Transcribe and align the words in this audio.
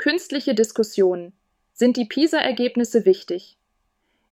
Künstliche 0.00 0.54
Diskussion. 0.54 1.34
Sind 1.74 1.98
die 1.98 2.06
PISA-Ergebnisse 2.06 3.04
wichtig? 3.04 3.58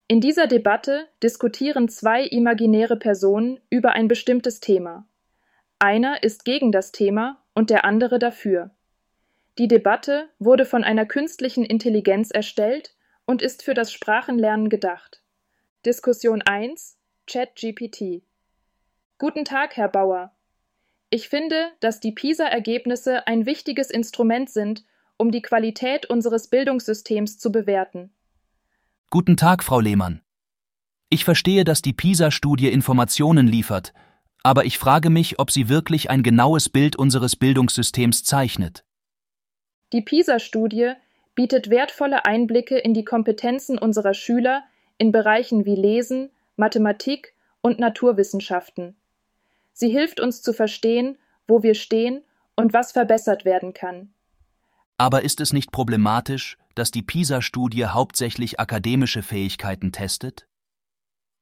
In 0.08 0.22
dieser 0.22 0.46
Debatte 0.46 1.08
diskutieren 1.24 1.90
zwei 1.90 2.24
imaginäre 2.24 2.98
Personen 2.98 3.60
über 3.72 3.94
ein 3.94 4.08
bestimmtes 4.08 4.60
Thema. 4.60 5.08
Einer 5.80 6.22
ist 6.22 6.46
gegen 6.46 6.72
das 6.72 6.92
Thema 6.92 7.42
und 7.56 7.72
der 7.72 7.84
andere 7.84 8.20
dafür. 8.20 8.76
Die 9.58 9.68
Debatte 9.68 10.30
wurde 10.38 10.66
von 10.66 10.84
einer 10.84 11.08
künstlichen 11.08 11.66
Intelligenz 11.66 12.30
erstellt 12.30 12.94
und 13.26 13.42
ist 13.42 13.64
für 13.64 13.74
das 13.74 13.92
Sprachenlernen 13.92 14.70
gedacht. 14.70 15.24
Diskussion 15.84 16.44
1 16.44 16.96
ChatGPT 17.26 18.22
Guten 19.18 19.46
Tag, 19.46 19.78
Herr 19.78 19.90
Bauer. 19.90 20.32
Ich 21.10 21.28
finde, 21.28 21.72
dass 21.80 22.00
die 22.00 22.12
PISA-Ergebnisse 22.12 23.26
ein 23.26 23.48
wichtiges 23.48 23.90
Instrument 23.90 24.52
sind, 24.52 24.86
um 25.18 25.32
die 25.32 25.42
Qualität 25.42 26.06
unseres 26.08 26.48
Bildungssystems 26.48 27.38
zu 27.38 27.52
bewerten. 27.52 28.12
Guten 29.10 29.38
Tag, 29.38 29.64
Frau 29.64 29.80
Lehmann. 29.80 30.22
Ich 31.10 31.24
verstehe, 31.24 31.64
dass 31.64 31.82
die 31.82 31.94
PISA-Studie 31.94 32.70
Informationen 32.70 33.48
liefert, 33.48 33.94
aber 34.44 34.66
ich 34.66 34.78
frage 34.78 35.10
mich, 35.10 35.40
ob 35.40 35.52
sie 35.52 35.70
wirklich 35.70 36.10
ein 36.10 36.24
genaues 36.24 36.70
Bild 36.70 36.96
unseres 36.96 37.36
Bildungssystems 37.36 38.24
zeichnet. 38.24 38.84
Die 39.94 40.02
PISA-Studie 40.02 40.94
bietet 41.36 41.70
wertvolle 41.70 42.26
Einblicke 42.26 42.78
in 42.78 42.94
die 42.94 43.06
Kompetenzen 43.06 43.78
unserer 43.78 44.14
Schüler 44.14 44.64
in 44.98 45.12
Bereichen 45.12 45.66
wie 45.66 45.76
Lesen, 45.76 46.32
Mathematik 46.56 47.34
und 47.62 47.80
Naturwissenschaften. 47.80 48.96
Sie 49.74 49.90
hilft 49.90 50.20
uns 50.20 50.42
zu 50.42 50.54
verstehen, 50.54 51.18
wo 51.48 51.62
wir 51.62 51.76
stehen 51.76 52.24
und 52.56 52.74
was 52.74 52.94
verbessert 52.94 53.46
werden 53.46 53.74
kann. 53.74 54.14
Aber 54.98 55.24
ist 55.24 55.42
es 55.42 55.52
nicht 55.52 55.72
problematisch, 55.72 56.58
dass 56.74 56.92
die 56.92 57.02
PISA-Studie 57.02 57.88
hauptsächlich 57.88 58.60
akademische 58.60 59.24
Fähigkeiten 59.24 59.92
testet? 59.92 60.48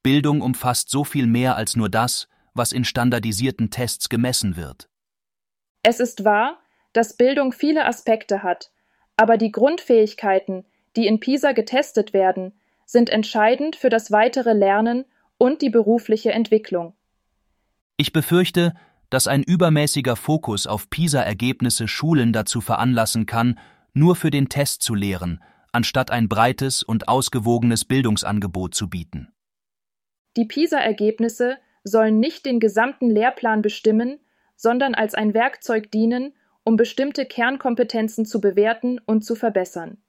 Bildung 0.01 0.41
umfasst 0.41 0.89
so 0.89 1.03
viel 1.03 1.27
mehr 1.27 1.55
als 1.55 1.75
nur 1.75 1.89
das, 1.89 2.27
was 2.53 2.71
in 2.71 2.83
standardisierten 2.83 3.69
Tests 3.69 4.09
gemessen 4.09 4.55
wird. 4.57 4.89
Es 5.83 5.99
ist 5.99 6.23
wahr, 6.23 6.59
dass 6.93 7.15
Bildung 7.15 7.51
viele 7.51 7.85
Aspekte 7.85 8.43
hat, 8.43 8.71
aber 9.17 9.37
die 9.37 9.51
Grundfähigkeiten, 9.51 10.65
die 10.95 11.07
in 11.07 11.19
PISA 11.19 11.51
getestet 11.51 12.13
werden, 12.13 12.53
sind 12.85 13.09
entscheidend 13.09 13.75
für 13.75 13.89
das 13.89 14.11
weitere 14.11 14.53
Lernen 14.53 15.05
und 15.37 15.61
die 15.61 15.69
berufliche 15.69 16.31
Entwicklung. 16.31 16.95
Ich 17.97 18.13
befürchte, 18.13 18.73
dass 19.13 19.27
ein 19.27 19.43
übermäßiger 19.43 20.15
Fokus 20.15 20.65
auf 20.65 20.89
PISA-Ergebnisse 20.89 21.87
Schulen 21.87 22.33
dazu 22.33 22.61
veranlassen 22.61 23.27
kann, 23.27 23.59
nur 23.93 24.15
für 24.15 24.31
den 24.31 24.49
Test 24.49 24.81
zu 24.81 24.95
lehren, 24.95 25.39
anstatt 25.71 26.09
ein 26.09 26.27
breites 26.27 26.81
und 26.81 27.07
ausgewogenes 27.07 27.85
Bildungsangebot 27.85 28.73
zu 28.73 28.89
bieten. 28.89 29.27
Die 30.35 30.45
PISA-Ergebnisse 30.45 31.57
sollen 31.83 32.19
nicht 32.19 32.43
den 32.47 32.59
gesamten 32.59 33.07
Lehrplan 33.11 33.61
bestimmen, 33.61 34.17
sondern 34.55 34.95
als 34.95 35.13
ein 35.13 35.35
Werkzeug 35.35 35.91
dienen, 35.91 36.33
um 36.63 36.75
bestimmte 36.75 37.27
Kernkompetenzen 37.27 38.25
zu 38.25 38.41
bewerten 38.41 38.99
und 39.05 39.23
zu 39.23 39.35
verbessern. 39.35 39.99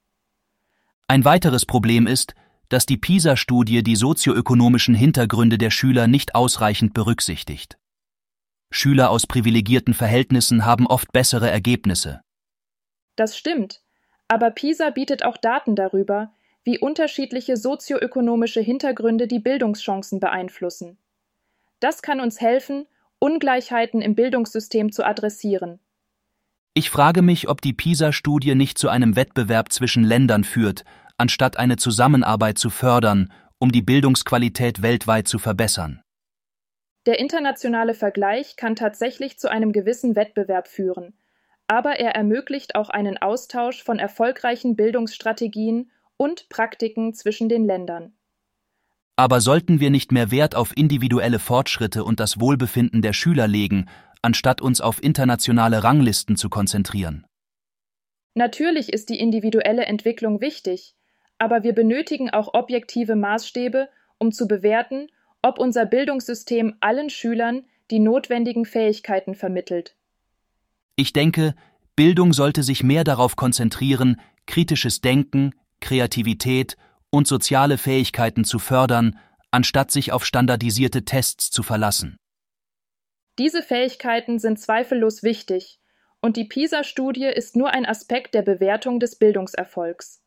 Ein 1.07 1.25
weiteres 1.25 1.67
Problem 1.67 2.07
ist, 2.07 2.33
dass 2.69 2.87
die 2.87 2.97
PISA-Studie 2.97 3.83
die 3.83 3.97
sozioökonomischen 3.97 4.95
Hintergründe 4.95 5.59
der 5.59 5.69
Schüler 5.69 6.07
nicht 6.07 6.33
ausreichend 6.33 6.95
berücksichtigt. 6.95 7.77
Schüler 8.75 9.09
aus 9.09 9.25
privilegierten 9.25 9.93
Verhältnissen 9.93 10.65
haben 10.65 10.85
oft 10.85 11.11
bessere 11.13 11.49
Ergebnisse. 11.49 12.21
Das 13.15 13.37
stimmt, 13.37 13.81
aber 14.27 14.51
PISA 14.51 14.89
bietet 14.89 15.23
auch 15.23 15.37
Daten 15.37 15.75
darüber, 15.75 16.33
wie 16.63 16.79
unterschiedliche 16.79 17.57
sozioökonomische 17.57 18.59
Hintergründe 18.59 19.27
die 19.27 19.39
Bildungschancen 19.39 20.19
beeinflussen. 20.19 20.97
Das 21.79 22.01
kann 22.01 22.19
uns 22.19 22.41
helfen, 22.41 22.85
Ungleichheiten 23.19 24.01
im 24.01 24.15
Bildungssystem 24.15 24.91
zu 24.91 25.05
adressieren. 25.05 25.79
Ich 26.73 26.89
frage 26.89 27.21
mich, 27.21 27.47
ob 27.47 27.61
die 27.61 27.73
PISA-Studie 27.73 28.55
nicht 28.55 28.77
zu 28.77 28.89
einem 28.89 29.15
Wettbewerb 29.15 29.71
zwischen 29.71 30.03
Ländern 30.03 30.43
führt, 30.43 30.83
anstatt 31.17 31.57
eine 31.57 31.77
Zusammenarbeit 31.77 32.57
zu 32.57 32.69
fördern, 32.69 33.31
um 33.57 33.71
die 33.71 33.81
Bildungsqualität 33.81 34.81
weltweit 34.81 35.29
zu 35.29 35.39
verbessern. 35.39 36.01
Der 37.05 37.19
internationale 37.19 37.93
Vergleich 37.93 38.55
kann 38.55 38.75
tatsächlich 38.75 39.37
zu 39.37 39.49
einem 39.49 39.71
gewissen 39.71 40.15
Wettbewerb 40.15 40.67
führen, 40.67 41.13
aber 41.67 41.99
er 41.99 42.15
ermöglicht 42.15 42.75
auch 42.75 42.89
einen 42.89 43.17
Austausch 43.17 43.83
von 43.83 43.99
erfolgreichen 43.99 44.75
Bildungsstrategien 44.75 45.91
und 46.17 46.49
Praktiken 46.49 47.13
zwischen 47.13 47.47
den 47.47 47.65
Ländern. 47.65 48.13
Aber 49.17 49.39
sollten 49.39 49.79
wir 49.79 49.91
nicht 49.91 50.11
mehr 50.11 50.31
Wert 50.31 50.55
auf 50.55 50.75
individuelle 50.75 51.39
Fortschritte 51.39 52.03
und 52.03 52.19
das 52.19 52.39
Wohlbefinden 52.39 53.01
der 53.01 53.13
Schüler 53.13 53.47
legen, 53.47 53.87
anstatt 54.21 54.61
uns 54.61 54.81
auf 54.81 55.01
internationale 55.01 55.83
Ranglisten 55.83 56.35
zu 56.35 56.49
konzentrieren? 56.49 57.25
Natürlich 58.33 58.91
ist 58.91 59.09
die 59.09 59.19
individuelle 59.19 59.85
Entwicklung 59.85 60.41
wichtig, 60.41 60.95
aber 61.37 61.63
wir 61.63 61.73
benötigen 61.73 62.29
auch 62.29 62.53
objektive 62.53 63.15
Maßstäbe, 63.15 63.89
um 64.17 64.31
zu 64.31 64.47
bewerten, 64.47 65.07
ob 65.45 65.59
unser 65.59 65.85
Bildungssystem 65.85 66.75
allen 66.79 67.11
Schülern 67.11 67.65
die 67.91 67.99
notwendigen 67.99 68.65
Fähigkeiten 68.65 69.35
vermittelt. 69.35 69.95
Ich 70.95 71.13
denke, 71.13 71.53
Bildung 71.95 72.33
sollte 72.33 72.63
sich 72.63 72.81
mehr 72.81 73.03
darauf 73.03 73.35
konzentrieren, 73.35 74.19
kritisches 74.47 75.01
Denken, 75.01 75.53
Kreativität 75.81 76.77
und 77.11 77.27
soziale 77.27 77.77
Fähigkeiten 77.77 78.43
zu 78.43 78.57
fördern, 78.57 79.19
anstatt 79.51 79.91
sich 79.91 80.11
auf 80.11 80.25
standardisierte 80.25 81.05
Tests 81.05 81.51
zu 81.51 81.61
verlassen. 81.61 82.17
Diese 83.37 83.61
Fähigkeiten 83.61 84.39
sind 84.39 84.59
zweifellos 84.59 85.21
wichtig, 85.21 85.79
und 86.21 86.37
die 86.37 86.45
PISA-Studie 86.45 87.25
ist 87.25 87.55
nur 87.55 87.69
ein 87.69 87.85
Aspekt 87.85 88.33
der 88.33 88.41
Bewertung 88.41 88.99
des 88.99 89.17
Bildungserfolgs. 89.17 90.23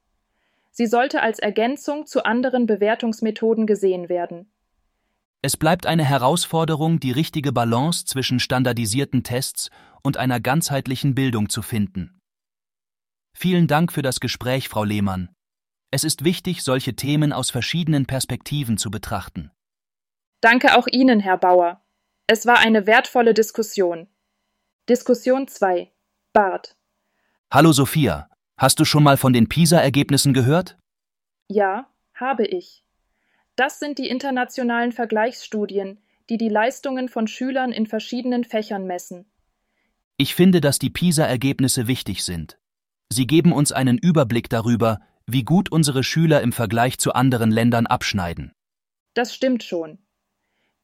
Sie 0.71 0.87
sollte 0.87 1.23
als 1.23 1.41
Ergänzung 1.41 2.07
zu 2.07 2.25
anderen 2.25 2.67
Bewertungsmethoden 2.67 3.67
gesehen 3.67 4.09
werden. 4.09 4.49
Es 5.41 5.57
bleibt 5.57 5.87
eine 5.87 6.05
Herausforderung, 6.05 6.99
die 6.99 7.13
richtige 7.13 7.53
Balance 7.53 8.05
zwischen 8.05 8.41
standardisierten 8.41 9.23
Tests 9.23 9.71
und 10.03 10.17
einer 10.17 10.41
ganzheitlichen 10.41 11.15
Bildung 11.15 11.49
zu 11.49 11.63
finden. 11.63 12.21
Vielen 13.37 13.69
Dank 13.69 13.93
für 13.93 14.03
das 14.03 14.19
Gespräch, 14.19 14.69
Frau 14.69 14.83
Lehmann. 14.83 15.29
Es 15.93 16.03
ist 16.03 16.25
wichtig, 16.25 16.65
solche 16.65 16.97
Themen 16.97 17.33
aus 17.33 17.51
verschiedenen 17.51 18.07
Perspektiven 18.07 18.79
zu 18.79 18.91
betrachten. 18.91 19.53
Danke 20.41 20.77
auch 20.77 20.89
Ihnen, 20.89 21.21
Herr 21.21 21.39
Bauer. 21.39 21.85
Es 22.27 22.45
war 22.45 22.59
eine 22.59 22.87
wertvolle 22.87 23.33
Diskussion. 23.33 24.09
Diskussion 24.89 25.47
2. 25.47 25.93
Bart. 26.33 26.77
Hallo 27.53 27.73
Sophia, 27.73 28.29
hast 28.59 28.81
du 28.81 28.85
schon 28.85 29.05
mal 29.05 29.17
von 29.17 29.33
den 29.33 29.49
PISA-Ergebnissen 29.49 30.35
gehört? 30.35 30.79
Ja, 31.49 31.89
habe 32.15 32.45
ich. 32.45 32.85
Das 33.59 33.81
sind 33.81 33.99
die 33.99 34.09
internationalen 34.09 34.93
Vergleichsstudien, 34.93 35.99
die 36.31 36.37
die 36.39 36.49
Leistungen 36.49 37.09
von 37.09 37.27
Schülern 37.27 37.73
in 37.73 37.87
verschiedenen 37.87 38.45
Fächern 38.45 38.87
messen. 38.87 39.25
Ich 40.17 40.37
finde, 40.37 40.61
dass 40.61 40.79
die 40.79 40.91
PISA-Ergebnisse 40.91 41.89
wichtig 41.89 42.23
sind. 42.23 42.57
Sie 43.11 43.27
geben 43.27 43.53
uns 43.53 43.73
einen 43.73 43.99
Überblick 43.99 44.49
darüber, 44.49 45.01
wie 45.27 45.43
gut 45.43 45.73
unsere 45.73 46.05
Schüler 46.05 46.41
im 46.41 46.53
Vergleich 46.53 46.99
zu 46.99 47.15
anderen 47.15 47.51
Ländern 47.51 47.89
abschneiden. 47.89 48.53
Das 49.15 49.35
stimmt 49.35 49.65
schon. 49.65 49.99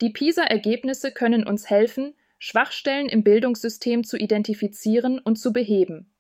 Die 0.01 0.11
PISA-Ergebnisse 0.11 1.13
können 1.13 1.47
uns 1.47 1.71
helfen, 1.71 2.15
Schwachstellen 2.41 3.09
im 3.09 3.23
Bildungssystem 3.23 4.03
zu 4.03 4.17
identifizieren 4.17 5.21
und 5.21 5.39
zu 5.39 5.53
beheben. 5.53 6.13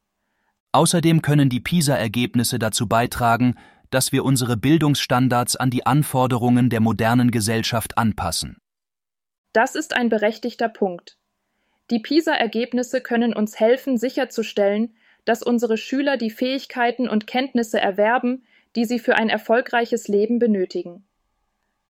Außerdem 0.71 1.21
können 1.21 1.49
die 1.49 1.61
PISA-Ergebnisse 1.61 2.61
dazu 2.61 2.89
beitragen, 2.89 3.57
dass 3.95 4.11
wir 4.11 4.25
unsere 4.25 4.57
Bildungsstandards 4.57 5.55
an 5.55 5.71
die 5.71 5.87
Anforderungen 5.87 6.69
der 6.69 6.81
modernen 6.81 7.31
Gesellschaft 7.31 7.97
anpassen. 7.97 8.59
Das 9.53 9.77
ist 9.77 9.95
ein 9.95 10.09
berechtigter 10.09 10.69
Punkt. 10.69 11.17
Die 11.93 12.01
PISA-Ergebnisse 12.01 13.01
können 13.01 13.33
uns 13.33 13.61
helfen, 13.61 13.97
sicherzustellen, 13.97 14.97
dass 15.25 15.45
unsere 15.45 15.77
Schüler 15.77 16.17
die 16.17 16.31
Fähigkeiten 16.31 17.09
und 17.09 17.29
Kenntnisse 17.29 17.81
erwerben, 17.81 18.43
die 18.75 18.85
sie 18.85 18.99
für 18.99 19.15
ein 19.15 19.29
erfolgreiches 19.29 20.09
Leben 20.09 20.41
benötigen. 20.41 21.07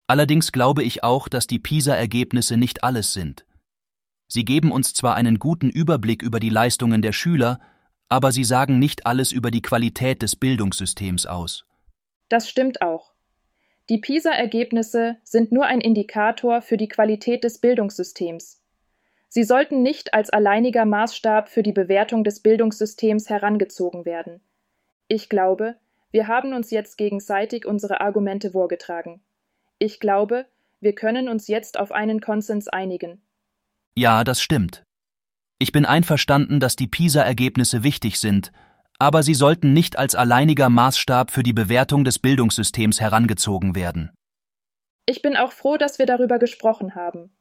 Allerdings 0.07 0.53
glaube 0.53 0.83
ich 0.83 1.03
auch, 1.03 1.27
dass 1.27 1.47
die 1.47 1.59
PISA-Ergebnisse 1.59 2.55
nicht 2.55 2.81
alles 2.81 3.11
sind. 3.11 3.45
Sie 4.29 4.45
geben 4.45 4.71
uns 4.71 4.93
zwar 4.93 5.15
einen 5.15 5.37
guten 5.37 5.69
Überblick 5.69 6.21
über 6.21 6.39
die 6.39 6.49
Leistungen 6.49 7.01
der 7.01 7.11
Schüler, 7.11 7.59
aber 8.07 8.31
sie 8.31 8.45
sagen 8.45 8.79
nicht 8.79 9.05
alles 9.05 9.33
über 9.33 9.51
die 9.51 9.61
Qualität 9.61 10.21
des 10.21 10.37
Bildungssystems 10.37 11.25
aus. 11.25 11.65
Das 12.29 12.47
stimmt 12.47 12.81
auch. 12.81 13.13
Die 13.89 13.97
PISA-Ergebnisse 13.97 15.17
sind 15.23 15.51
nur 15.51 15.65
ein 15.65 15.81
Indikator 15.81 16.61
für 16.61 16.77
die 16.77 16.87
Qualität 16.87 17.43
des 17.43 17.57
Bildungssystems. 17.57 18.61
Sie 19.29 19.43
sollten 19.43 19.81
nicht 19.81 20.13
als 20.13 20.29
alleiniger 20.29 20.85
Maßstab 20.85 21.49
für 21.49 21.63
die 21.63 21.71
Bewertung 21.71 22.23
des 22.23 22.41
Bildungssystems 22.41 23.29
herangezogen 23.29 24.05
werden. 24.05 24.41
Ich 25.07 25.27
glaube, 25.29 25.75
wir 26.11 26.27
haben 26.27 26.53
uns 26.53 26.71
jetzt 26.71 26.97
gegenseitig 26.97 27.65
unsere 27.65 28.01
Argumente 28.01 28.51
vorgetragen. 28.51 29.21
Ich 29.79 29.99
glaube, 29.99 30.45
wir 30.81 30.93
können 30.93 31.29
uns 31.29 31.47
jetzt 31.47 31.79
auf 31.79 31.91
einen 31.91 32.21
Konsens 32.21 32.67
einigen. 32.67 33.21
Ja, 33.95 34.23
das 34.23 34.41
stimmt. 34.41 34.83
Ich 35.57 35.71
bin 35.71 35.85
einverstanden, 35.85 36.59
dass 36.59 36.75
die 36.75 36.87
PISA-Ergebnisse 36.87 37.83
wichtig 37.83 38.19
sind, 38.19 38.51
aber 38.99 39.23
sie 39.23 39.33
sollten 39.33 39.73
nicht 39.73 39.97
als 39.97 40.13
alleiniger 40.13 40.69
Maßstab 40.69 41.31
für 41.31 41.43
die 41.43 41.53
Bewertung 41.53 42.03
des 42.03 42.19
Bildungssystems 42.19 42.99
herangezogen 42.99 43.73
werden. 43.73 44.11
Ich 45.05 45.21
bin 45.21 45.37
auch 45.37 45.53
froh, 45.53 45.77
dass 45.77 45.97
wir 45.97 46.05
darüber 46.05 46.37
gesprochen 46.37 46.93
haben. 46.93 47.35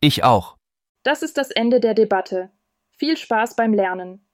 Ich 0.00 0.24
auch. 0.24 0.56
Das 1.04 1.22
ist 1.22 1.38
das 1.38 1.50
Ende 1.50 1.80
der 1.80 1.94
Debatte. 1.94 2.50
Viel 2.90 3.16
Spaß 3.16 3.56
beim 3.56 3.72
Lernen. 3.72 4.25